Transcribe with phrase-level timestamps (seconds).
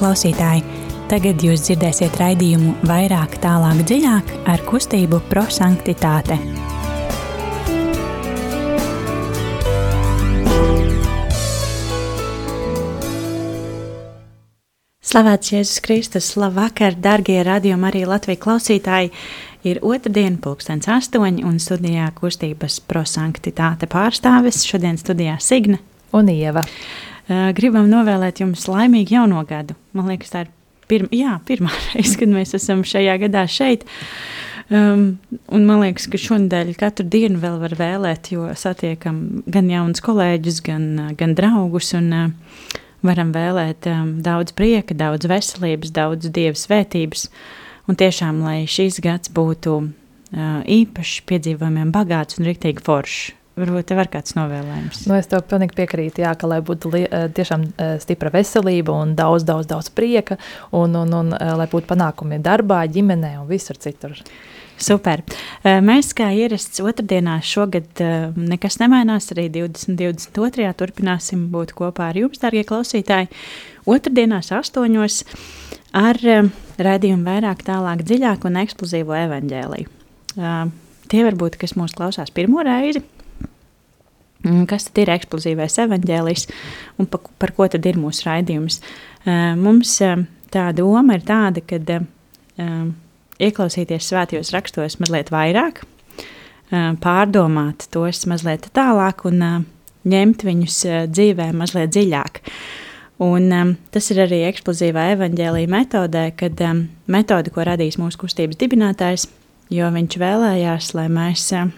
[0.00, 0.64] klausītāji!
[1.10, 6.38] Tagad jūs dzirdēsiet raidījumu vairāk, tālāk, dziļāk ar kustību prosanktitāte.
[15.10, 19.10] Slavēts Jēzus Kristus, labvakar, darbie radījumi, arī Latvijas klausītāji!
[19.66, 24.62] Ir otrdiena, pulkstenis astoņi, un studijā kustības prosanktitāte pārstāvis.
[24.64, 25.82] Šodien studijā Signe
[26.16, 26.62] un Ieva.
[27.56, 29.76] Gribam novēlēt jums laimīgu jauno gadu.
[29.94, 30.52] Man liekas, tā ir
[30.90, 33.86] pirma, jā, pirmā reize, kad mēs esam šajā gadā šeit.
[34.70, 35.18] Um,
[35.50, 40.60] un man liekas, ka šonadēļ katru dienu vēl var vēlēt, jo satiekam gan jaunus kolēģus,
[40.66, 40.86] gan,
[41.18, 41.90] gan draugus.
[41.98, 47.28] Un, uh, varam vēlēt um, daudz prieka, daudz veselības, daudz dieva svētības.
[47.90, 53.30] Un tiešām, lai šīs gads būtu uh, īpašs, piedzīvojumiem bagāts un rīktīgi foršs.
[53.60, 55.02] Varbūt tev ir kāds novēlējums.
[55.10, 58.94] Nu, es tev pilnīgi piekrītu, jā, ka lai būtu li, eh, tiešām eh, stipra veselība
[58.96, 60.38] un daudz, daudz, daudz prieka,
[60.76, 64.16] un, un, un eh, lai būtu panākumi darbā, ģimenē un visur citur.
[64.80, 65.20] Super.
[65.60, 68.00] Mēs, kā ierasts otrdienās, šogad
[68.32, 69.26] nekas nemainās.
[69.34, 70.70] Arī 2022.
[70.72, 73.28] turpināsim būt kopā ar jums, darbie klausītāji.
[73.84, 75.18] Otrdienās, astoņos,
[76.00, 76.16] ar
[76.80, 79.92] redzējumu vairāk, tālāk, dziļāk un eksplozīvo evaņģēliju.
[81.10, 83.02] Tie varbūt, kas mūs klausās pirmo reizi,
[84.42, 86.46] kas tad ir eksplozīvais evaņģēlijs
[87.00, 88.80] un pa, par ko tad ir mūsu raidījums?
[89.60, 89.96] Mums
[90.52, 91.80] tā doma ir tāda, ka
[93.40, 95.82] ieklausīties svētajos rakstos mazliet vairāk,
[97.04, 99.44] pārdomāt tos mazliet tālāk un
[100.08, 100.78] ņemt viņus
[101.12, 102.40] dzīvē mazliet dziļāk.
[103.20, 108.56] Un, um, tas ir arī eksplozīvā evaņģēlīja metodē, kad um, metode, ko radīs mūsu kustības
[108.62, 109.26] dibinātājs,
[109.68, 111.68] jo viņš vēlējās, lai mēs uh,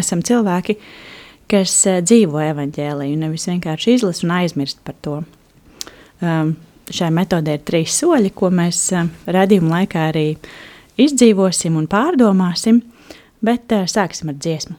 [0.00, 1.15] esam cilvēki, uh,
[1.50, 5.18] kas uh, dzīvo evaņģēliju, nevis vienkārši izlasa un aizmirst par to.
[6.22, 6.56] Um,
[6.92, 10.26] šai metodē ir trīs soļi, ko mēs uh, redzījuma laikā arī
[11.02, 12.82] izdzīvosim un pārdomāsim,
[13.44, 14.78] bet uh, sāksim ar dziesmu.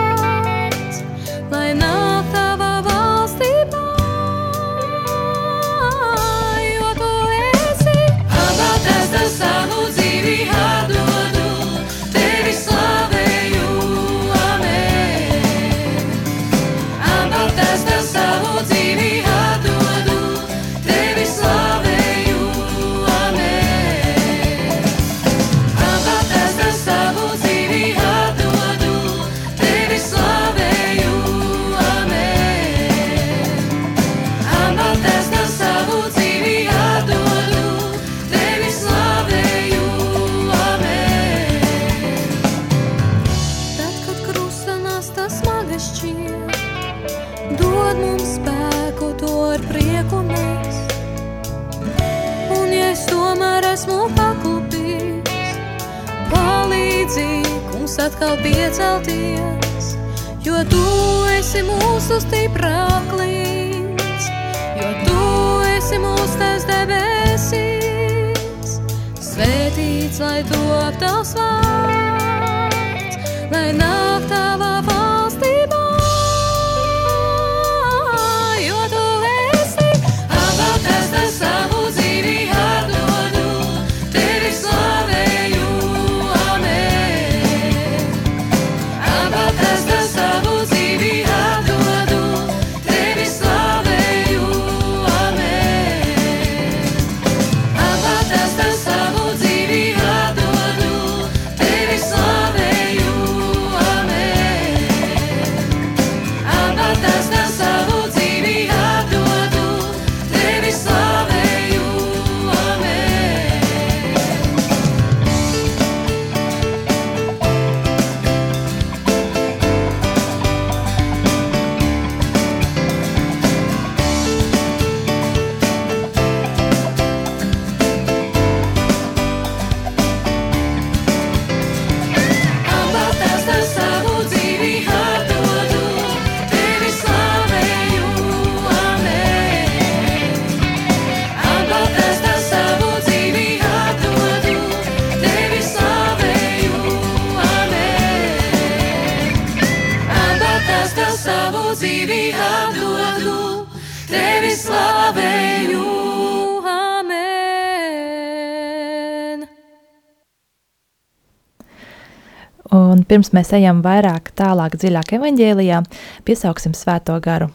[163.11, 165.81] pirms mēs ejam vairāk, tālāk, dziļāk evaņģēlijā,
[166.23, 167.49] piesauksim svēto garu.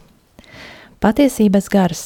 [1.01, 2.03] Patiesības gars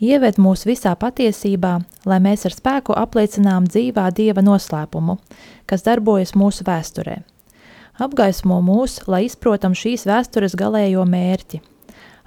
[0.00, 1.74] ieved mūs visā patiesībā,
[2.08, 5.18] lai mēs ar spēku apliecinām dzīvā dieva noslēpumu,
[5.70, 7.20] kas darbojas mūsu vēsturē.
[8.00, 11.60] Apgaismo mūs, lai izprotam šīs vēstures galējo mērķi.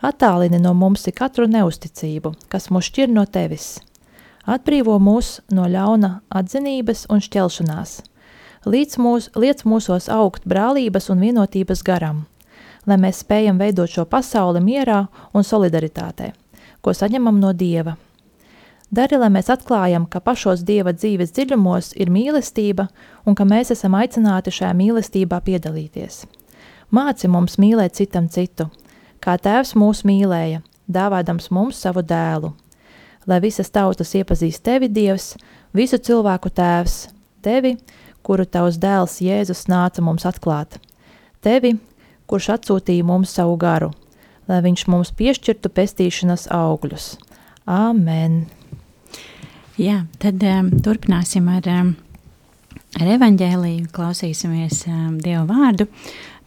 [0.05, 3.79] Attālini no mums ik katru neusticību, kas mūs šķir no tevis.
[4.45, 8.01] Atbrīvo mūs no ļauna atzinības un šķelšanās.
[8.65, 12.23] Līdz mūs, liec mūsos augt brālības un vienotības garam,
[12.87, 16.31] lai mēs spējam veidot šo pasauli mierā un solidaritātē
[16.83, 17.95] ko saņemam no Dieva.
[18.93, 22.89] Dari, lai mēs atklājam, ka pašos Dieva dzīves dziļumos ir mīlestība
[23.25, 26.25] un ka mēs esam aicināti šajā mīlestībā piedalīties.
[26.93, 28.67] Māci mums mīlēt citam citu,
[29.23, 32.53] kā Tēvs mūs mīlēja, dāvādams mums savu dēlu.
[33.25, 35.33] Lai visas tautas iepazīst tevi, Dievs,
[35.73, 37.07] visu cilvēku Tēvs,
[37.41, 37.77] tevi,
[38.23, 40.79] kuru tavs dēls Jēzus nāca mums atklāt,
[41.43, 41.75] tevi,
[42.27, 43.91] kurš atsūtīja mums savu garu–
[44.49, 47.13] lai viņš mums piešķirtu pestīšanas augļus.
[47.69, 48.43] Āmen!
[49.79, 51.95] Jā, tad um, turpināsim ar, um,
[52.99, 55.87] ar evaņģēliju, klausīsimies um, Dievu vārdu.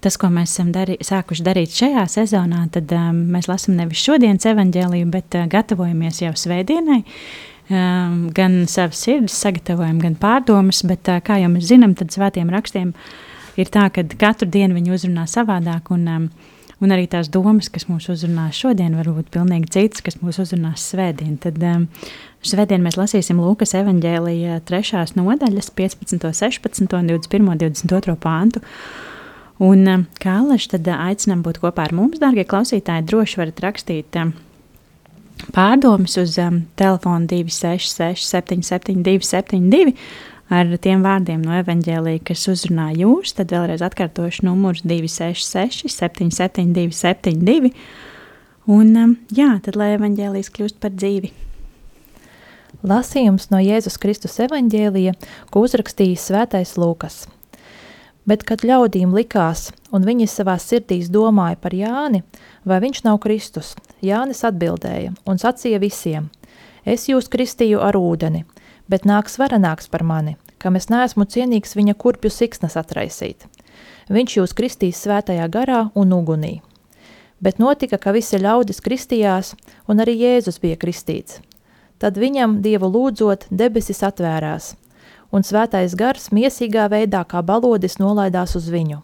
[0.04, 4.46] Tas, ko mēs esam darī, sākuši darīt šajā sezonā, tad um, mēs lasām nevis šodienas
[4.52, 7.00] evaņģēliju, bet uh, gatavojamies jau svētdienai.
[7.02, 7.10] Um,
[7.68, 12.92] gan savas sirds sagatavojam, gan pārdomas, bet uh, kā jau mēs zinām, tad svētiem rakstiem
[13.58, 16.28] ir tā, ka katru dienu viņi uzrunā savādāk un um,
[16.82, 20.84] un arī tās domas, kas mūs uzrunās šodien, var būt pilnīgi citas, kas mūs uzrunās
[20.92, 21.38] svētdien.
[21.40, 21.86] Tad um,
[22.44, 28.64] svētdien mēs lasīsim Lūkas evaņģēlija trešās nodaļas 15, 16, 21, 22 pāntu.
[29.56, 33.62] Un, um, kā Alaši, tad uh, aicinām būt kopā ar mums, dārgie klausītāji, droši varat
[33.64, 34.34] rakstīt um,
[35.54, 39.94] pārdomas uz um, telefonu 266 772 72
[40.52, 47.72] ar tiem vārdiem no evaņģēlīja, kas uzrunā jūs, tad vēlreiz atkārtošu numurs 266 772 72.
[48.66, 51.32] Un um, jā, tad lai evaņģēlījis kļūst par dzīvi.
[52.86, 55.16] Lasījums no Jēzus Kristus evaņģēlija,
[55.50, 57.24] ko uzrakstījis svētais Lūkas.
[58.26, 62.24] Bet, kad ļaudīm likās, un viņi savā sirdīs domāja par Jāni,
[62.66, 66.26] vai viņš nav Kristus, Jānis atbildēja un sacīja visiem:
[66.82, 68.42] Es jūs kristīju ar ūdeni,
[68.90, 73.46] bet nāks varenāks par mani, kam es neesmu cienīgs viņa kurpju siksnas atraisīt.
[74.10, 76.60] Viņš jūs kristīs svētajā garā un ugunī.
[77.38, 79.52] Bet notika, ka visi ļaudis kristījās,
[79.86, 81.38] un arī Jēzus bija kristīts.
[82.02, 84.74] Tad viņam, Dievu lūdzot, debesis atvērās,
[85.32, 89.02] un svētais gars miesīgā veidā kā balodis nolaidās uz viņu.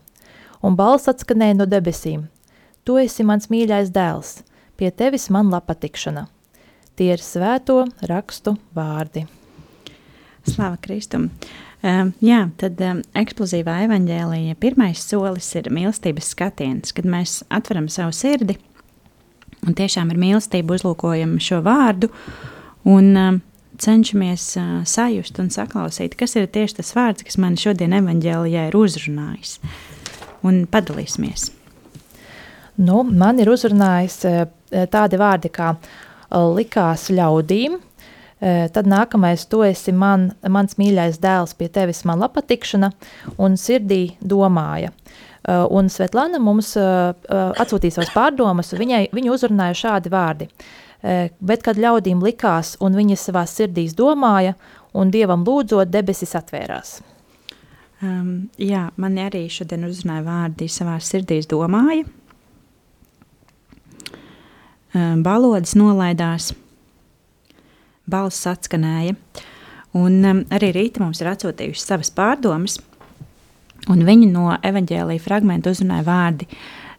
[0.62, 2.29] Un balss atskanēja no debesīm.
[2.87, 4.43] Tu esi mans mīļais dēls,
[4.76, 6.26] pie tevis man patikšana.
[6.97, 9.26] Tie ir svēto rakstu vārdi.
[10.47, 11.31] Slava Kristum!
[11.83, 18.14] Um, jā, tad um, eksplozīvā evaņģēlīja pirmais solis ir mīlestības skatiens, kad mēs atveram savu
[18.14, 18.55] sirdi
[19.67, 22.12] un tiešām ar mīlestību uzlūkojam šo vārdu
[22.87, 23.41] un um,
[23.82, 24.46] cenšamies
[24.88, 29.58] sajust un saklausīt, kas ir tieši tas vārds, kas man šodien evaņģēlijā ir uzrunājis.
[30.46, 31.50] Un padalīsimies.
[32.82, 34.22] Nu, man ir uzrunājis
[34.90, 35.74] tādi vārdi kā
[36.32, 37.80] likās ļaudīm,
[38.42, 42.88] Tad nākamais, tu esi man, mans mīļais dēls, pie tevis man patikšana
[43.38, 44.90] un sirdī domāja.
[45.46, 50.48] Un Svetlana mums atsūtīja savas pārdomas, viņai, viņu uzrunāja šādi vārdi.
[51.02, 54.54] Bet, kad ļaudīm likās, un viņi savā sirdīs domāja,
[54.94, 57.00] un Dievam lūdzot, debesis atvērās.
[58.02, 62.02] Um, jā, man arī šodien uzrunāja vārdi savā sirdīs domāja.
[64.92, 66.50] Um, balodas nolaidās,
[68.11, 69.14] balss atskanēja.
[69.99, 72.78] Un um, arī rīta mums ir atsūtījuši savas pārdomas,
[73.92, 76.49] un viņi no evaņģēlīja fragmenta uzrunāja vārdi.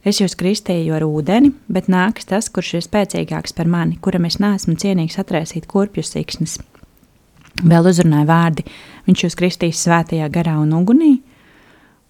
[0.03, 4.35] Es jūs kristīju ar ūdeni, bet nāks tas, kurš ir spēcīgāks par mani, kuram es
[4.43, 6.57] neesmu cienīgs atraisīt kurpju siksnas.
[7.63, 8.65] Vēl uzrunāja vārdi,
[9.07, 11.13] viņš jūs kristīs svētajā garā un ugunī,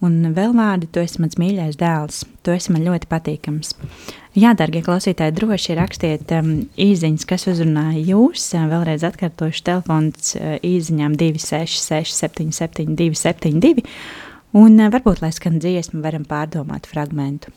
[0.02, 3.74] un vēl vārdi, tu esi mans mīļais dēls, tu esi man ļoti patīkams.
[4.34, 8.48] Jā, darbie klausītāji, droši rakstiet um, īsiņas, kas uzrunāja jūs.
[8.56, 13.86] Uh, vēlreiz atkārtošu telefons uh, īsiņām 266, 77, 272.
[14.58, 17.54] Un uh, varbūt, lai skan dziesma, varam pārdomāt fragmentu.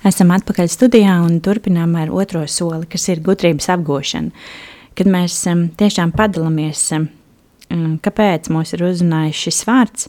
[0.00, 4.30] Esam atpakaļ studijā un turpinām ar otro soli, kas ir gudrības apgūšana.
[4.96, 10.08] Kad mēs um, tiešām padalāmies, um, kāpēc mūs ir uzrunājis šis vārds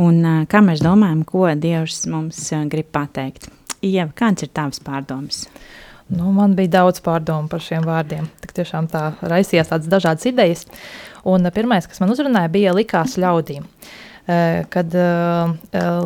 [0.00, 3.50] un uh, kā mēs domājam, ko Dievs mums uh, grib pateikt.
[3.84, 5.44] Ieva, kāds ir tavs pārdoms?
[6.08, 8.32] Nu, man bija daudz pārdomu par šiem vārdiem.
[8.40, 10.64] Tik tiešām tā raisījās tādas dažādas idejas.
[11.28, 13.68] Un pirmais, kas man uzrunāja, bija likās ļaudīm.
[13.68, 13.96] Uh,
[14.72, 15.54] kad, uh,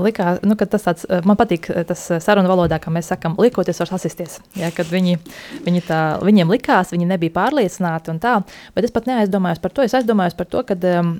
[0.02, 3.91] likā, nu, kad tas tāds, man patīk tas sarunu valodā, kā mēs sakām, likoties var
[3.91, 4.38] sasisties.
[4.59, 5.19] Ja, kad viņi,
[5.67, 8.38] viņi tā, viņiem likās, viņi nebija pārliecināti un tā,
[8.76, 9.87] bet es pat neaizdomājos par to.
[9.87, 11.14] Es aizdomājos par to, um,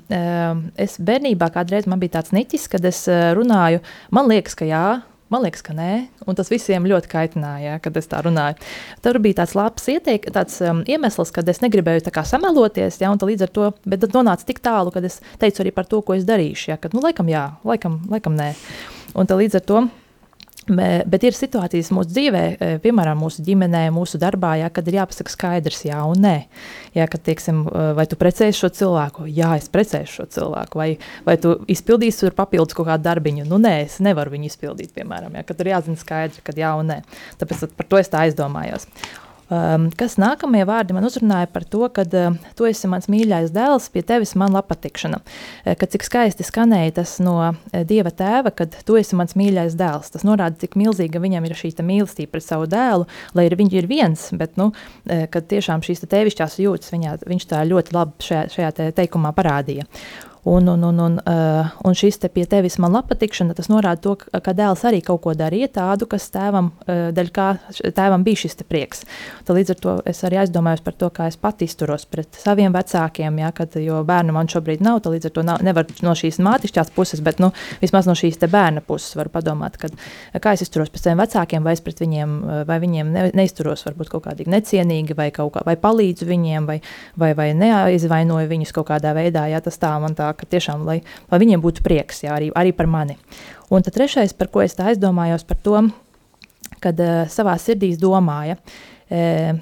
[0.79, 3.05] es bērnībā kādreiz man bija tāds niķis, kad es
[3.37, 3.83] runāju,
[4.15, 4.85] man liekas, ka jā,
[5.31, 5.91] Man liekas, ka nē,
[6.27, 8.59] un tas visiem ļoti kaitināja, kad es tā runāju.
[9.05, 13.47] Tur bija tāds labs ieteik, tāds, um, iemesls, kad es negribēju sameloties, ja, un līdz
[13.47, 13.71] ar to
[14.13, 16.73] nonāca tik tālu, ka es teicu arī par to, ko es darīšu.
[16.73, 18.53] Ja, kad, nu, laikam, jā, laikam, laikam nē.
[19.15, 19.83] Un līdz ar to
[20.63, 25.33] Bet ir situācijas mūsu dzīvē, e, piemēram, mūsu ģimenē, mūsu darbā, jā, kad ir jāpasaka
[25.33, 26.35] skaidrs, jā un nē.
[26.95, 29.27] Jā, kad, teiksim, e, vai tu precēsi šo cilvēku?
[29.27, 30.79] Jā, es precēšu šo cilvēku.
[30.79, 30.87] Vai,
[31.27, 33.47] vai tu izpildīsi tur papildus kaut kādu darbiņu?
[33.49, 36.93] Nu, nē, es nevaru viņu izpildīt, piemēram, jā, kad ir jāzina skaidri, kad jā un
[36.93, 37.01] nē.
[37.41, 38.87] Tāpēc par to es tā aizdomājos.
[39.53, 43.89] Um, kas nākamie vārdi man uzrunāja par to, ka uh, tu esi mans mīļais dēls,
[43.93, 45.19] pie tevis man patikšana.
[45.19, 49.77] Uh, kad cik skaisti skanēja tas no uh, Dieva tēva, kad tu esi mans mīļais
[49.77, 50.13] dēls.
[50.15, 53.07] Tas norāda, cik milzīga viņam ir šī mīlestība pret savu dēlu,
[53.37, 57.17] lai arī viņš ir viens, bet nu, uh, kad tiešām šīs te tevišķās jūtas viņā,
[57.27, 59.89] viņš tā ļoti labi šajā, šajā te teikumā parādīja.
[60.43, 64.15] Un, un, un, un, uh, un šis te pie tevis man patikšana, tas norāda to,
[64.19, 67.45] ka, dēls arī kaut ko darīja tādu, kas tēvam, uh, dēļ kā
[67.95, 69.05] tēvam bija šis prieks.
[69.47, 72.75] Tad līdz ar to es arī aizdomājos par to, kā es pat izturos pret saviem
[72.75, 76.11] vecākiem, ja, kad, jo bērnu man šobrīd nav, tad līdz ar to nav, nevar no
[76.19, 79.95] šīs mātišķās puses, bet nu, vismaz no šīs te bērna puses var padomāt, kad,
[80.43, 82.35] kā es izturos pret saviem vecākiem, vai es pret viņiem,
[82.67, 86.81] vai viņiem ne, neizturos varbūt kaut kādīgi necienīgi, vai, kaut kā, vai palīdzu viņiem, vai,
[87.15, 91.01] vai, vai neaizvainoju viņus kaut kādā veidā, ja tas tā man tā ka tiešām, lai,
[91.31, 93.17] lai viņiem būtu prieks, jā, arī, arī par mani.
[93.73, 95.85] Un tad trešais, par ko es tā aizdomājos, par to,
[96.83, 99.61] kad uh, savā sirdī domāja, uh,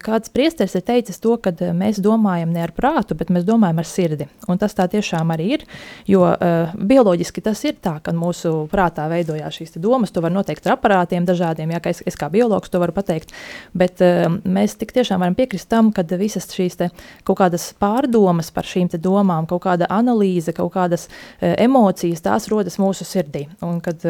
[0.00, 3.82] kāds priesteris ir teicis to, ka eh, mēs domājam ne ar prātu, bet mēs domājam
[3.82, 4.28] ar sirdi.
[4.48, 5.64] Un tas tā tiešām arī ir,
[6.08, 10.12] jo uh, bioloģiski tas ir tā, ka mūsu prātā veidojās šīs domas.
[10.14, 13.34] To var noteikt ar aparātiem dažādiem, ja es, es kā biologs to varu pateikt.
[13.76, 16.80] Bet uh, mēs tik tiešām varam piekrist tam, ka visas šīs
[17.28, 22.80] kaut kādas pārdomas par šīm domām, kaut kāda analīze, kaut kādas uh, emocijas, tās rodas
[22.80, 23.44] mūsu sirdī.
[23.64, 24.00] Un kad,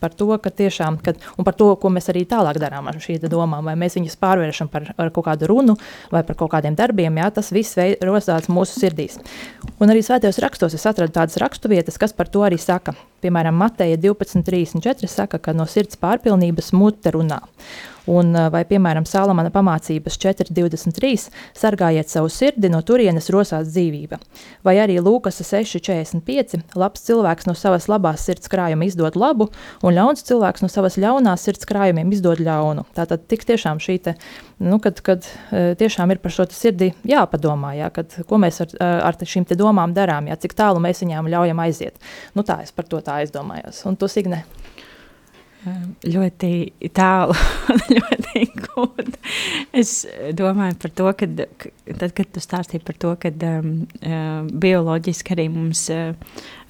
[0.00, 3.24] par to, ka tiešām, kad, un par to, ko mēs arī tālāk darām ar šīm
[3.32, 5.76] domām, vai mēs viņas pārvēršam par, par kaut kādu runu
[6.12, 9.18] vai par kaut kādiem darbiem, jā, tas viss rosās mūsu sirdīs.
[9.80, 12.96] Un arī svētajos rakstos es atradu tādas raksturvietas, kas par to arī saka.
[13.26, 17.40] Piemēram, Mateja 12.34 saka, ka no sirds pārpilnības mute runā.
[18.06, 21.26] Un, vai, piemēram, Salamana pamācības 4.23.
[21.58, 24.20] sargājiet savu sirdi, no turienes rosās dzīvība.
[24.66, 26.62] Vai arī Lūkas 6.45.
[26.78, 29.48] labs cilvēks no savas labās sirds krājuma izdod labu,
[29.82, 32.86] un ļauns cilvēks no savas ļaunās sirds krājumiem izdod ļaunu.
[32.94, 34.14] Tātad tik tiešām šī te,
[34.62, 38.76] nu, kad, kad tiešām ir par šo sirdi jāpadomā, jā, kad, ko mēs ar,
[39.10, 41.98] ar šīm domām darām, jā, cik tālu mēs viņām ļaujam aiziet.
[42.38, 43.82] Nu, tā es par to tā aizdomājos.
[43.88, 44.44] Un tu, Signe?
[46.06, 46.50] ļoti
[46.94, 47.34] tālu,
[47.96, 49.16] ļoti gudri.
[49.76, 50.04] Es
[50.36, 53.72] domāju par to, ka tad, kad tu stāstīji par to, ka um,
[54.62, 56.14] bioloģiski arī mums uh,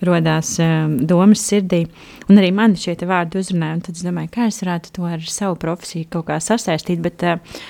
[0.07, 1.85] rodās um, domas sirdī,
[2.31, 5.59] un arī man šie vārdi uzrunāja, tad es domāju, kā es varētu to ar savu
[5.61, 7.61] profesiju kaut kā sasaistīt, bet uh,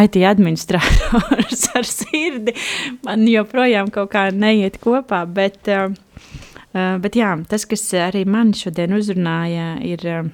[0.00, 2.56] IT administrators ar sirdi
[3.06, 5.94] man joprojām kaut kā neiet kopā, bet, uh,
[6.74, 10.32] bet jā, tas, kas arī man šodien uzrunāja, ir uh,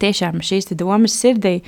[0.00, 1.60] tiešām šīs domas sirdī.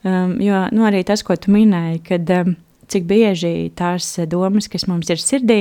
[0.00, 2.54] Um, jo nu, arī tas, ko tu minēji, kad um,
[2.90, 5.58] cik bieži tās domas, kas mums ir sirdī,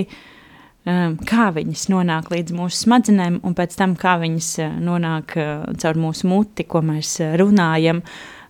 [0.87, 5.35] um, kā viņas nonāk līdz mūsu smadzenēm, un pēc tam kā viņas nonāk
[5.83, 7.99] caur mūsu muti, ko mēs runājam,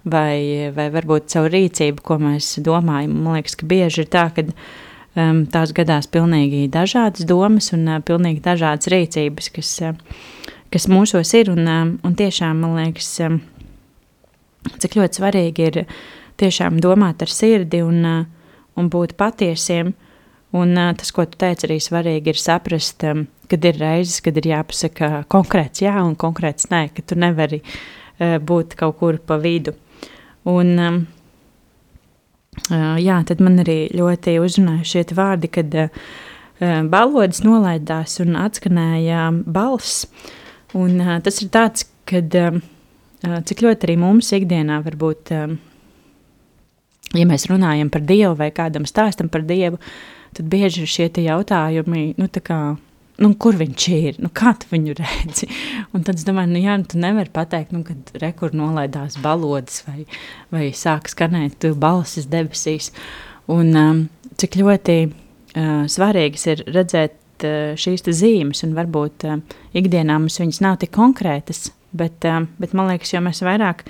[0.06, 3.18] vai, vai varbūt caur rīcību, ko mēs domājam.
[3.18, 4.46] Man liekas, ka bieži ir tā, ka
[5.54, 9.78] tās gadās pilnīgi dažādas domas un pilnīgi dažādas rīcības, kas.
[10.70, 11.48] Kas mūsos ir.
[11.50, 11.66] Un,
[12.06, 13.16] un tiešām man liekas,
[14.84, 15.80] cik ļoti svarīgi ir
[16.38, 18.06] tiešām domāt ar sirdi un,
[18.78, 19.96] un būt patiesiem.
[20.60, 23.06] Un tas, ko tu teici, arī svarīgi ir saprast,
[23.50, 28.38] kad ir reizes, kad ir jāpasaka konkrēts jā un konkrēts nē, ka tu nevari uh,
[28.42, 29.76] būt kaut kur pa vidu.
[30.50, 31.00] Un, um,
[32.68, 36.10] jā, tad man arī ļoti uzrunāja šie vārdi, kad uh,
[36.92, 40.06] balodis nolaidās un atskanēja balss.
[40.78, 42.36] Un, tas ir tāds, kad
[43.20, 45.56] cik ļoti arī mums ikdienā varbūt, um,
[47.16, 49.80] ja mēs runājam par Dievu vai kādam stāstam par Dievu,
[50.38, 52.60] tad bieži šie jautājumi, nu, kā,
[53.20, 55.50] nu, kur viņš ir, nu, kā tu viņu redzi.
[55.94, 59.84] Un tad es domāju, nu, jā, nu, tu nevari pateikt, nu, kad rekur nolaidās balodas
[59.88, 60.06] vai,
[60.54, 62.92] vai sāk skanēt balsis debesīs.
[63.50, 64.04] Un um,
[64.40, 69.42] cik ļoti uh, svarīgas ir redzēt uh, šīs zīmes, un varbūt uh,
[69.78, 73.84] ikdienā mums viņas nav tik konkrētas, bet, uh, bet man liekas, jo mēs vairāk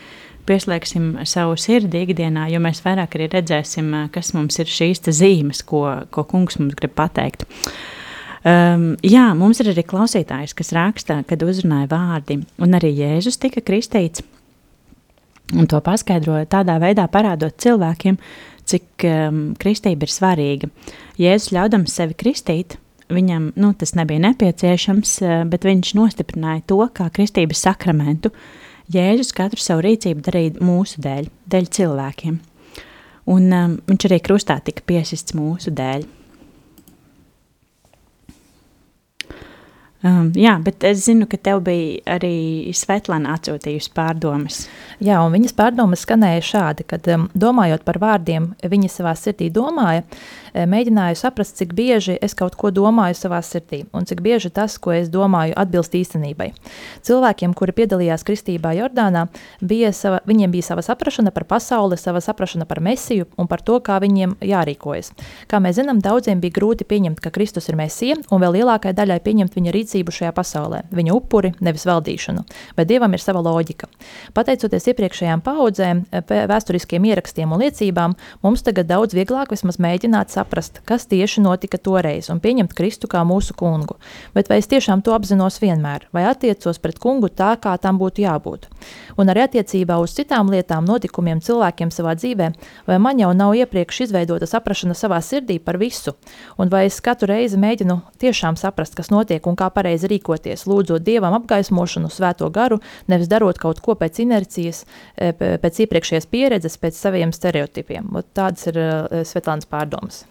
[0.49, 5.61] pieslēgsim savu sirdi ikdienā, jo mēs vairāk arī redzēsim, uh, kas mums ir šīs zīmes,
[5.67, 7.45] ko, ko kungs mums grib pateikt.
[8.39, 13.63] Um, jā, mums ir arī klausītājs, kas raksta, kad uzrunāja vārdi, un arī Jēzus tika
[13.65, 14.23] kristīts.
[15.57, 18.19] Un to paskaidroja tādā veidā, parādot cilvēkiem,
[18.69, 20.69] cik um, kristība ir svarīga.
[21.19, 22.77] Jēzus ļaudams sevi kristīt,
[23.11, 28.31] viņam nu, tas nebija nepieciešams, uh, bet viņš nostiprināja to kā kristības sakramentu.
[28.93, 32.39] Jēzus katru savu rīcību darīja mūsu dēļ, dēļ cilvēkiem.
[33.29, 36.07] Un um, viņš arī krustā tika piesists mūsu dēļ.
[39.99, 44.61] Um, jā, bet es zinu, ka tev bija arī Svetlana atsūtījusi pārdomas.
[45.03, 50.05] Jā, un viņas pārdomas skanēja šādi, kad um, domājot par vārdiem, viņa savā sirdī domāja,
[50.53, 54.77] Eh, mēģināju saprast, cik bieži es kaut ko domāju savā sirdī un cik bieži tas,
[54.81, 56.49] ko es domāju, atbilst īstenībai.
[57.05, 59.27] Cilvēkiem, kuri piedalījās kristībā Jordānā,
[59.61, 63.77] bija sava, viņiem bija sava saprašana par pasauli, sava saprašana par mesiju un par to,
[63.83, 65.11] kā viņiem jārīkojas.
[65.49, 69.19] Kā mēs zinām, daudziem bija grūti pieņemt, ka Kristus ir mesija, un vēl lielākai daļai
[69.25, 72.45] pieņemt viņa rīcību šajā pasaulē, viņa upuri, nevis valdīšanu.
[72.77, 73.89] Bet Dievam ir sava loģika.
[74.37, 81.07] Pateicoties iepriekšējām paudzēm, vēsturiskiem ierakstiem un liecībām, mums tagad daudz vieglāk vismaz mēģināt saprast, kas
[81.09, 83.97] tieši notika toreiz un pieņemt Kristu kā mūsu kungu.
[84.35, 88.23] Bet vai es tiešām to apzinos vienmēr, vai attiecos pret kungu tā, kā tam būtu
[88.25, 88.69] jābūt?
[89.19, 92.51] Un arī attiecībā uz citām lietām, notikumiem, cilvēkiem savā dzīvē,
[92.87, 96.15] vai man jau nav iepriekš izveidota saprašana savā sirdī par visu,
[96.57, 101.05] un vai es katru reizi mēģinu tiešām saprast, kas notiek un kā pareizi rīkoties, lūdzot
[101.07, 104.83] Dievam apgaismošanu, svēto garu, nevis darot kaut ko pēc inercijas,
[105.15, 108.11] e, pēc iepriekšējās pieredzes, pēc saviem stereotipiem.
[108.37, 108.89] Tādas ir e,
[109.27, 110.25] Svetlānas pārdomas.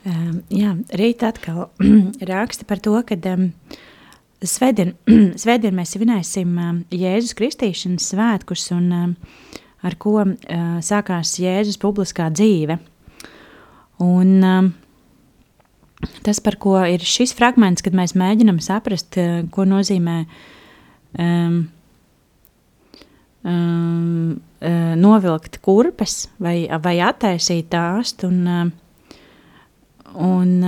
[0.00, 1.66] Um, jā, rīt atkal
[2.32, 3.50] raksta par to, ka um,
[4.40, 4.94] svētdien,
[5.42, 9.12] svētdien mēs svinēsim um, Jēzus kristīšanas svētkus un um,
[9.84, 10.30] ar ko uh,
[10.84, 12.78] sākās Jēzus publiskā dzīve.
[14.00, 14.72] Un um,
[16.26, 20.18] tas, par ko ir šis fragments, kad mēs mēģinam saprast, uh, ko nozīmē
[21.18, 21.62] um,
[23.44, 28.70] um, uh, novilkt kurpes vai, vai attaisīt tās un uh,
[30.18, 30.58] Un,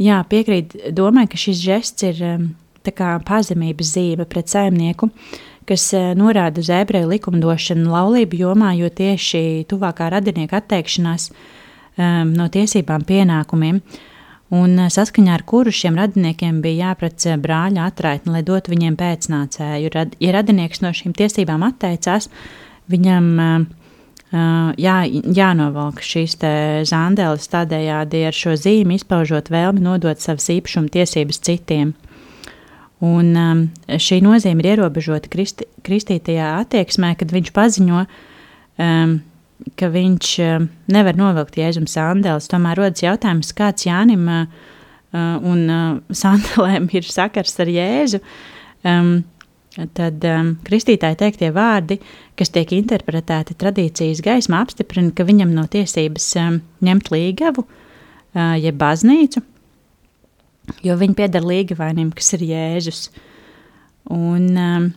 [0.00, 2.20] jā, piekrīt domai, ka šis žests ir
[3.28, 5.10] pazemības zīme pret saimnieku,
[5.68, 13.04] kas norāda uz ebreju likumdošanu laulību jomā, jo tieši tuvākā radinieka atteikšanās um, no tiesībām
[13.06, 13.82] pienākumiem,
[14.52, 19.92] un saskaņā ar kuru šiem radiniekiem bija jāprec brāļa atraitni, lai dotu viņiem pēcnācēju.
[20.20, 22.28] Ja radinieks no šīm tiesībām atteicās,
[22.92, 23.70] viņam uh,
[24.80, 26.38] jā, jānovelk šīs
[26.88, 31.92] zāndēlis tādējādi ar šo zīmi izpaužot vēlmi nodot savas īpašuma tiesības citiem.
[33.02, 38.04] Un um, šī nozīme ir ierobežota kristi, kristītajā attieksmē, kad viņš paziņo,
[38.78, 39.16] um,
[39.78, 42.50] ka viņš um, nevar novilkt jēzuma sandēlis.
[42.50, 44.46] Tomēr rodas jautājums, kāds Jānim uh,
[45.12, 45.84] un uh,
[46.22, 48.22] sandēlēm ir sakars ar Jēzu.
[49.96, 51.96] Tad um, kristītāji teiktie vārdi,
[52.36, 58.76] kas tiek interpretēti tradīcijas gaismā, apstiprina, ka viņam nav tiesības um, ņemt līgavu, uh, jeb
[58.80, 59.40] baznīcu,
[60.84, 63.06] jo viņi pieder līgavainim, kas ir Jēzus.
[64.12, 64.90] Un, um,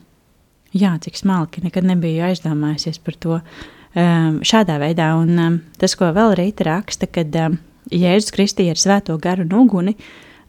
[0.75, 3.55] jā, cik smalki, nekad nebiju aizdomājusies par to um,
[3.95, 5.13] šādā veidā.
[5.19, 7.57] Un um, tas, ko vēl Rīta raksta, kad um,
[7.91, 9.95] Jēzus kristīja ar svēto garu un uguni,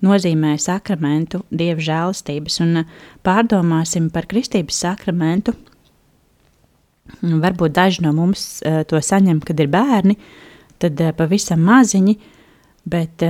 [0.04, 5.54] nozīmē sakramentu, dieva žēlastības, un uh, pārdomāsim par kristības sakramentu.
[7.22, 10.16] Varbūt daži no mums uh, to saņem, kad ir bērni,
[10.82, 12.16] tad uh, pavisam maziņi,
[12.86, 13.22] bet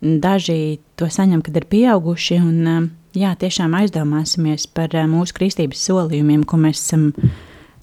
[0.00, 6.62] daži to saņem, kad ir pieauguši, un jā, tiešām aizdomāsimies par mūsu kristības solījumiem, ko
[6.62, 7.08] mēs esam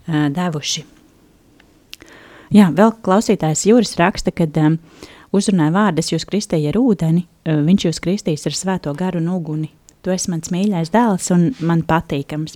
[0.08, 0.86] devuši.
[2.56, 4.78] Jā, vēl klausītājs Jūras raksta, ka um,
[5.36, 9.72] uzrunāja vārdus, jūs kristīja ar ūdeni, viņš jūs kristīs ar svēto garu un uguni.
[10.06, 12.56] Tu esi mans mīļais dēls un man patīkams.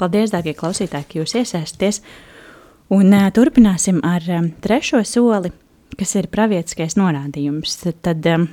[0.00, 2.02] Paldies, dārgie klausītāji, ka jūs iesaisties.
[2.94, 5.52] Un uh, turpināsim ar um, trešo soli,
[5.98, 7.76] kas ir pravietiskais norādījums.
[8.02, 8.48] Tad um,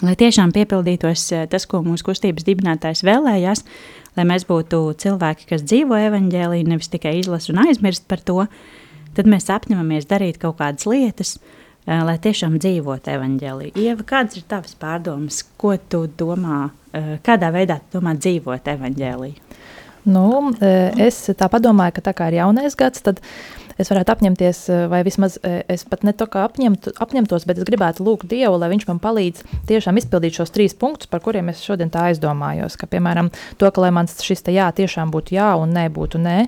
[0.00, 3.64] lai tiešām piepildītos eh, tas, ko mūsu kustības dibinātājs vēlējās,
[4.16, 8.46] lai mēs būtu cilvēki, kas dzīvo evaņģēlī, nevis tikai izlasa un aizmirst par to,
[9.16, 11.36] tad mēs apņemamies darīt kaut kādas lietas,
[11.86, 13.72] eh, lai tiešām dzīvotu evaņģēlī.
[13.76, 19.34] Ieva, kādas ir tavas pārdomas, ko tu domā, eh, kādā veidā tu domā dzīvot evaņģēlī?
[20.04, 20.50] Nu,
[20.98, 23.20] es tā padomāju, ka tā kā ir jaunais gads, tad
[23.78, 27.62] es varētu apņemties, eh, vai vismaz eh, es pat ne to kā apņemt, apņemtos, bet
[27.62, 31.50] es gribētu lūgt Dievu, lai Viņš man palīdz tiešām izpildīt šos trīs punktus, par kuriem
[31.52, 32.78] es šodien tā aizdomājos.
[32.80, 33.28] Ka, piemēram,
[33.60, 36.38] to, ka man šis te jā tiešām būtu jā un nē būtu nē,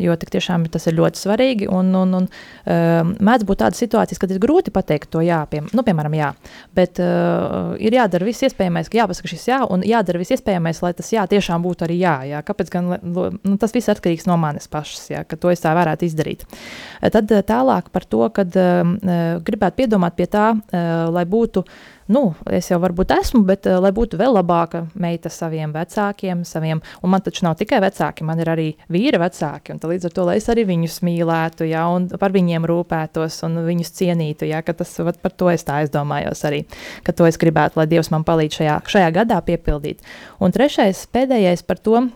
[0.00, 1.68] jo tiešām tas ir ļoti svarīgi.
[1.72, 5.62] Un, un, un uh, mēdz būt tādas situācijas, kad ir grūti pateikt to jā, pie,
[5.68, 6.32] nu, piemēram, jā,
[6.76, 10.92] bet uh, ir jādara viss iespējamais, ka jāpasaka šis jā, un jādara viss iespējamais, lai
[10.96, 12.16] tas jā tiešām būtu arī jā.
[12.30, 12.42] jā.
[12.46, 16.08] Kāpēc gan nu, tas viss atkarīgs no manis pašas, jā, ka to es tā varētu
[16.08, 16.46] izdarīt.
[17.00, 18.94] Tad eh, tālāk par to, kad uh,
[19.44, 20.46] gribētu piedomāt pie tā,
[21.12, 21.62] lai būtu,
[22.12, 22.22] nu,
[22.54, 27.12] es jau varbūt esmu, bet uh, lai būtu vēl labāka meita saviem vecākiem, saviem, un
[27.12, 30.36] man taču nav tikai vecāki, man ir arī vīra vecāki, un līdz ar to, lai
[30.40, 34.94] es arī viņus mīlētu, jā, un par viņiem rūpētos un viņus cienītu, jā, ka tas,
[35.06, 36.64] vat, par to es tā aizdomājos arī,
[37.06, 40.04] ka to es gribētu, lai Dievs man palīdz šajā, šajā gadā piepildīt.
[40.42, 42.06] Un trešais, pēdējais par to,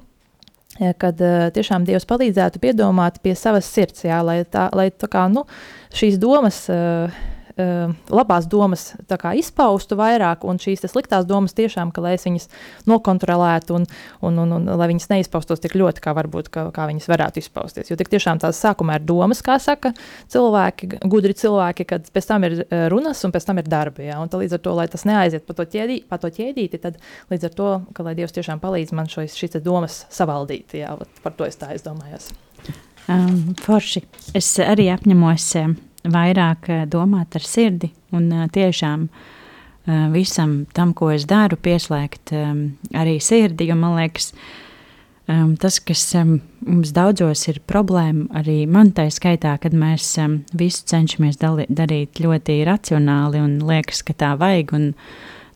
[1.01, 5.27] kad uh, tiešām Dievs palīdzētu piedomāt pie savas sirds, jā, lai, tā, lai tā kā,
[5.33, 5.45] nu,
[5.97, 7.12] šīs domas, uh,
[7.56, 12.48] uh, labās domas kā, izpaustu vairāk, un šīs sliktās domas tiešām, ka lai es viņas
[12.90, 13.86] nokontrolētu un,
[14.26, 17.90] un, un, un lai viņas neizpaustos tik ļoti, kā varbūt kā, kā viņas varētu izpausties.
[17.90, 19.92] Jo tik tiešām tās sākumā ir domas, kā saka
[20.32, 22.60] cilvēki, gudri cilvēki, kad pēc tam ir
[22.92, 24.08] runas un pēc tam ir darbi.
[24.10, 27.00] Jā, un līdz ar to, lai tas neaiziet pa to, ķēdī, pa to ķēdīti, tad
[27.32, 31.36] līdz ar to, ka lai Dievs tiešām palīdz man šos, šīs domas savaldīt, jā, par
[31.36, 32.30] to es tā aizdomājos.
[33.10, 34.04] Um, forši.
[34.38, 35.74] Es arī apņemos um,
[36.08, 42.32] vairāk uh, domāt ar sirdi un uh, tiešām uh, visam tam, ko es daru, pieslēgt
[42.96, 44.32] arī sirdi, jo man liekas,
[45.62, 46.36] tas, kas um,
[46.66, 50.12] mums daudzos ir problēma, arī man tā skaitā, kad mēs
[50.58, 54.90] visu cenšamies dali, darīt ļoti racionāli un liekas, ka tā vajag un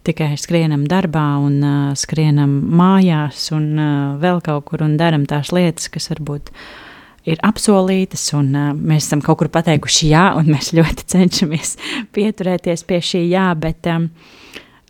[0.04, 5.52] tikai skrienam darbā un uh, skrienam mājās un uh, vēl kaut kur un daram tās
[5.54, 6.83] lietas, kas varbūt uh,
[7.28, 11.76] ir apsolītas, un uh, mēs esam kaut kur pateikuši jā, un mēs ļoti cenšamies
[12.14, 14.10] pieturēties pie šī jā, bet um,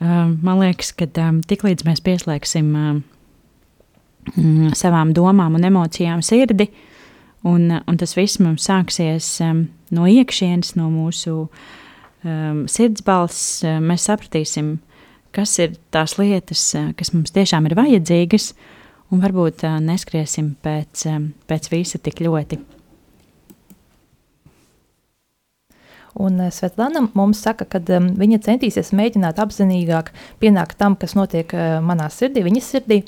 [0.02, 6.68] uh, man liekas, ka um, tiklīdz mēs pieslēgsim mm, savām domām un emocijām sirdi,
[7.46, 14.10] un, un tas viss mums sāksies um, no iekšienes, no mūsu um, sirdsbalss, uh, mēs
[14.10, 14.78] sapratīsim,
[15.34, 18.72] kas ir tās lietas, kas mums tiešām ir vajadzīgas, uh,
[19.14, 22.58] un varbūt uh, neskriesim pēc, um, pēc visa tik ļoti.
[26.14, 31.50] Un eh, Svetlana mums saka, ka um, viņa centīsies mēģināt apzinīgāk pienākt tam, kas notiek
[31.56, 33.00] uh, manā sirdī, viņas sirdī,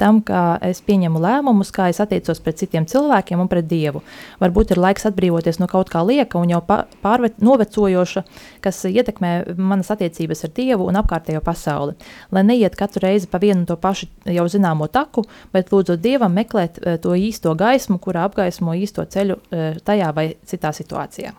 [0.00, 4.00] tam, kā es pieņemu lēmumus, kā es attiecos pret citiem cilvēkiem un pret Dievu.
[4.40, 8.24] Varbūt ir laiks atbrīvoties no kaut kā lieka un jau pārvet, novecojoša,
[8.64, 11.98] kas ietekmē manas attiecības ar Dievu un apkārtējo pasauli.
[12.32, 16.80] Lai neiet katru reizi pa vienu to pašu jau zināmo taku, bet lūdzot Dievam meklēt
[16.80, 21.36] uh, to īsto gaismu, kurā apgaismo īsto ceļu uh, tajā vai citā situācijā.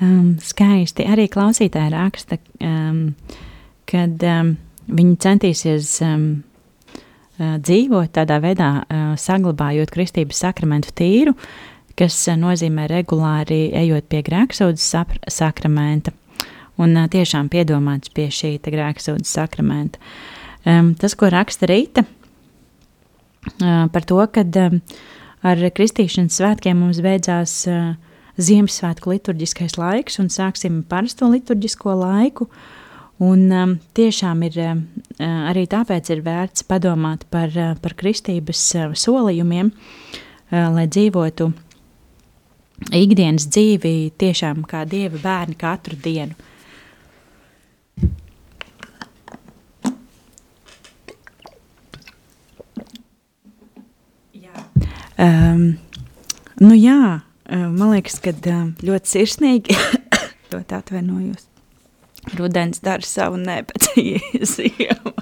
[0.00, 1.04] Um, skaisti.
[1.04, 3.10] Arī klausītāji raksta, um,
[3.90, 4.54] kad um,
[4.88, 6.22] viņi centīsies um,
[7.36, 11.36] uh, dzīvot tādā veidā, uh, saglabājot kristības sakramentu tīru,
[12.00, 14.88] kas uh, nozīmē regulāri ejot pie grēksūdzes
[15.36, 16.16] sakramenta
[16.80, 20.00] un uh, tiešām piedomāts pie šī grēksūdzes sakramenta.
[20.64, 24.80] Um, tas, ko raksta Rīta uh, par to, kad um,
[25.44, 27.98] ar kristīšanas svētkiem mums beidzās uh,
[28.40, 32.46] Ziemassvētku liturģiskais laiks un sāksim parasto liturģisko laiku.
[33.20, 34.78] Un, um, tiešām ir uh,
[35.50, 41.50] arī tāpēc ir vērts padomāt par, uh, par kristības uh, solījumiem, uh, lai dzīvotu
[42.96, 46.32] ikdienas dzīvi tiešām kā dieva bērni katru dienu.
[54.32, 54.64] Jā.
[55.20, 55.74] Um,
[56.64, 58.30] nu jā, Man liekas, ka
[58.86, 59.74] ļoti sirsnīgi
[60.52, 61.48] to atvainojos.
[62.38, 65.14] Rudens dara savu nepacietību.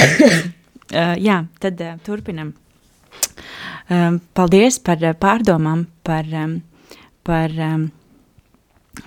[1.26, 2.52] Jā, tad turpinam.
[4.36, 6.26] Paldies par pārdomām, par,
[7.26, 7.56] par,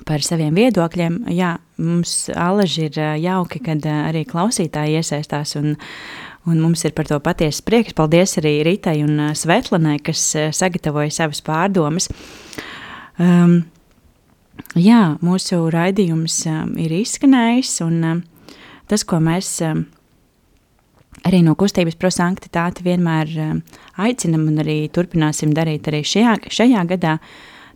[0.07, 1.19] par saviem viedokļiem.
[1.35, 5.75] Jā, mums alaži ir jauki, kad arī klausītāji iesaistās un,
[6.43, 7.95] Un mums ir par to patiesa prieks.
[7.95, 12.09] Paldies arī Ritai un uh, Svetlanai, kas uh, sagatavoja savas pārdomas.
[13.21, 13.61] Um,
[14.75, 18.23] jā, mūsu raidījums um, ir izskanējis, un, um,
[18.91, 19.85] tas, ko mēs um,
[21.27, 23.61] arī no kustības prosanktitāte vienmēr um,
[24.03, 27.17] aicinam un arī turpināsim darīt arī šajā, šajā gadā,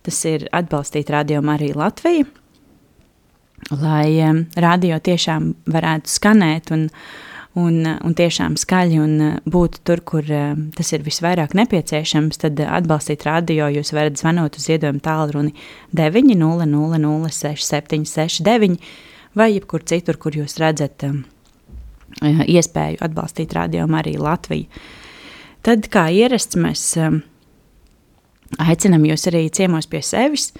[0.03, 2.27] tas ir atbalstīt radio arī Latviju,
[3.79, 6.89] lai um, radio tiešām varētu skanēt un,
[7.57, 12.59] un, un tiešām skaļi un uh, būt tur, kur uh, tas ir visvairāk nepieciešams, tad
[12.61, 15.51] uh, atbalstīt radio jūs varat zvanot uz iedojumu tālruni
[15.97, 18.77] 900-6769
[19.37, 20.97] vai jebkur citur, kur jūs redzat
[22.17, 24.65] iespēju atbalstīt radio arī Latviju.
[25.65, 26.97] Tad, kā ierasts, mēs
[28.57, 30.53] aicinam jūs arī ciemos pie sevis,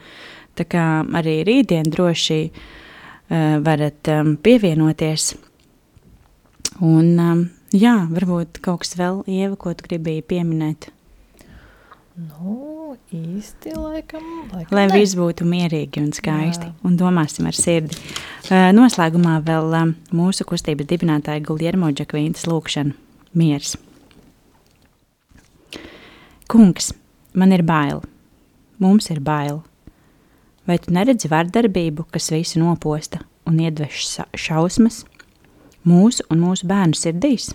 [0.59, 5.50] Tā kā arī rītdien droši uh, varat um, pievienoties.
[6.81, 7.43] Un, um,
[7.77, 10.89] jā, varbūt kaut kas vēl, Ieva, ko tu gribēji pieminēt.
[12.17, 14.25] Nu, īsti laikam.
[14.51, 14.95] laikam Lai ne.
[14.97, 16.75] viss būtu mierīgi un skaisti, Jā.
[16.89, 17.97] un domāsim ar sirdi.
[18.49, 22.97] Uh, noslēgumā vēl um, mūsu kustības dibinātāja Guljermo Džakvīntas lūkšana-
[23.41, 23.77] miers.
[26.51, 26.91] Kungs,
[27.33, 28.03] man ir bail,
[28.81, 29.63] mums ir bail.
[30.67, 35.05] Vai tu neredzi vardarbību, kas visu noposta un iedvež šausmas
[35.87, 37.51] mūsu un mūsu bērnu sirdīs?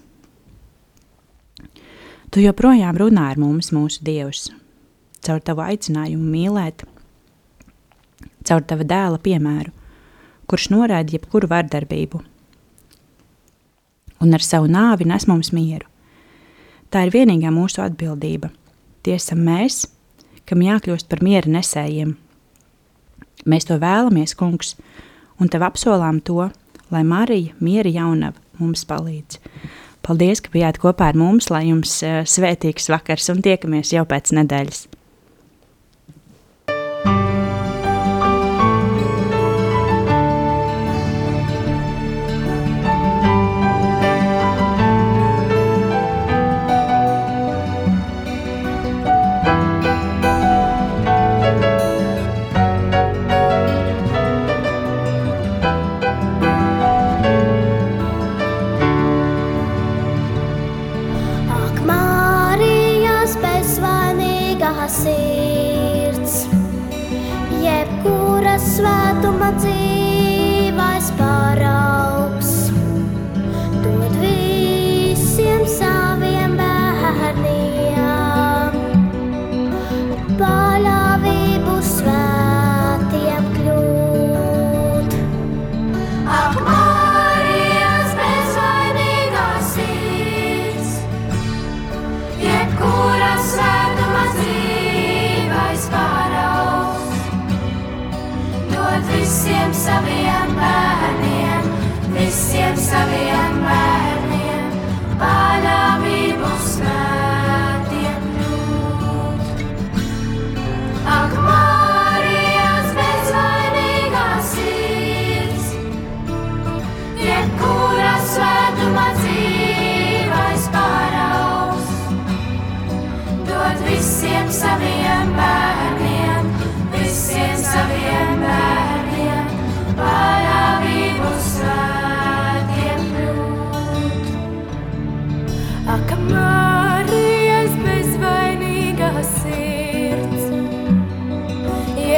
[2.33, 4.49] Tu joprojām runā ar mums, mūsu Dievs,
[5.23, 6.83] caur tavu aicinājumu mīlēt,
[8.45, 9.71] caur tava dēla piemēru,
[10.49, 12.21] kurš noraida jebkuru vardarbību.
[14.23, 15.87] Un ar savu nāvi nes mums mieru.
[16.89, 18.51] Tā ir vienīgā mūsu atbildība.
[19.03, 19.83] Tie esam mēs,
[20.47, 22.15] kam jākļūst par miera nesējiem.
[23.45, 24.75] Mēs to vēlamies, kungs,
[25.39, 26.49] un tev apsolām to,
[26.93, 29.39] lai Marija, miera jaunava, mums palīdz.
[30.05, 34.35] Paldies, ka bijāt kopā ar mums, lai jums eh, svētīgs vakars un tiekamies jau pēc
[34.37, 34.85] nedēļas.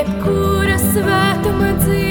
[0.08, 2.07] Jebkura svētuma dzīvais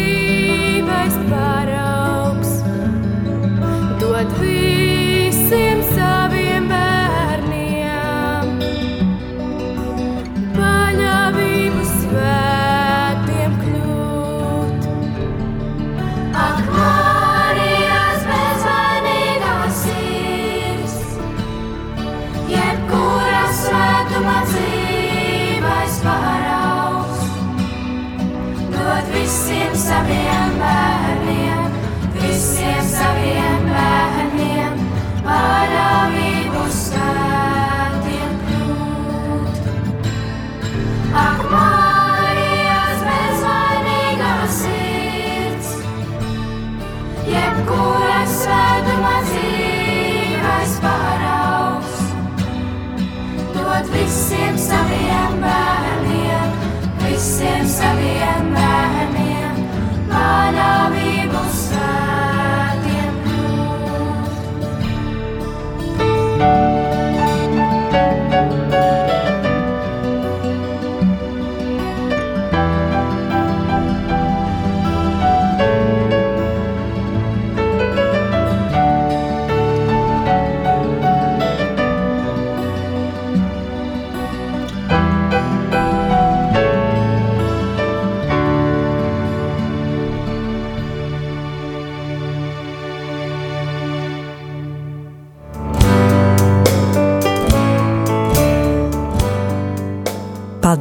[54.66, 56.56] saviem bērniem,
[57.04, 59.62] visiem saviem bērniem,
[60.10, 61.55] manā vībus.